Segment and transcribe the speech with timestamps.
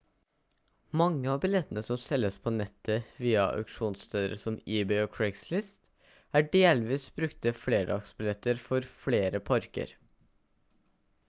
[0.99, 7.07] mange av billettene som selges på nettet via auksjonssteder som ebay og craigslist er delvis
[7.21, 9.97] brukte flerdagsbilletter for flere parker